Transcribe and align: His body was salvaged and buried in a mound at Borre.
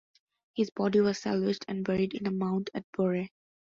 His 0.55 0.71
body 0.71 0.99
was 0.99 1.19
salvaged 1.19 1.65
and 1.67 1.85
buried 1.85 2.15
in 2.15 2.25
a 2.25 2.31
mound 2.31 2.71
at 2.73 2.85
Borre. 2.91 3.27